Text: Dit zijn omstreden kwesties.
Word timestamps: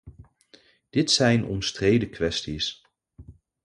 Dit 0.89 1.11
zijn 1.11 1.45
omstreden 1.45 2.09
kwesties. 2.09 2.81